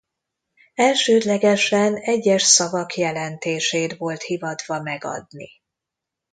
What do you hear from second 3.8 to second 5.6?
volt hivatva megadni.